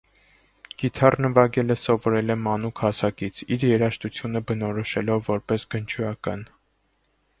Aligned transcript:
Կիթառ 0.81 1.17
նվագել 1.25 1.73
սովորել 1.81 2.33
է 2.35 2.37
մանուկ 2.47 2.81
հասակից՝ 2.85 3.43
իր 3.57 3.67
երաժշտությունը 3.73 4.43
բնորոշելով 4.53 5.21
որպես 5.33 5.71
գնչուական։ 5.75 6.47